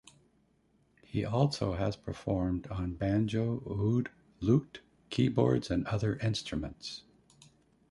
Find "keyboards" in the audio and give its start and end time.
5.11-5.69